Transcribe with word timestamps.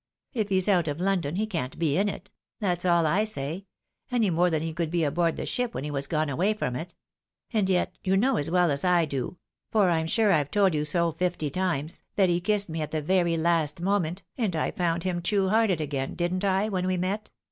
If 0.33 0.49
he's 0.49 0.67
out 0.67 0.87
of 0.87 0.99
London, 0.99 1.35
he 1.35 1.45
can't 1.45 1.77
be 1.77 1.95
in 1.95 2.09
it, 2.09 2.31
that's 2.59 2.85
all 2.85 3.05
I 3.05 3.23
say, 3.23 3.67
any 4.11 4.31
more 4.31 4.49
than 4.49 4.63
he 4.63 4.73
could 4.73 4.89
be 4.89 5.03
aboard 5.03 5.37
the 5.37 5.45
ship 5.45 5.75
when 5.75 5.83
he 5.83 5.91
was 5.91 6.07
gone 6.07 6.27
away 6.27 6.55
from 6.55 6.75
it— 6.75 6.95
^and 7.53 7.69
yet, 7.69 7.95
you 8.03 8.17
know 8.17 8.37
as 8.37 8.49
well 8.49 8.71
as 8.71 8.83
I 8.83 9.05
do, 9.05 9.37
for 9.71 9.91
I'm 9.91 10.07
sure 10.07 10.31
I've 10.31 10.49
told 10.49 10.73
you 10.73 10.85
so 10.85 11.11
fifty 11.11 11.51
times, 11.51 12.01
that 12.15 12.29
he 12.29 12.41
kissed 12.41 12.67
me 12.67 12.81
at 12.81 12.89
the 12.89 13.03
very 13.03 13.37
last 13.37 13.79
moment, 13.79 14.23
and 14.39 14.55
I 14.55 14.71
found 14.71 15.03
him 15.03 15.21
true 15.21 15.49
hearted 15.49 15.79
again, 15.79 16.15
didn't 16.15 16.43
I, 16.43 16.67
when 16.67 16.87
we 16.87 16.97
met 16.97 17.29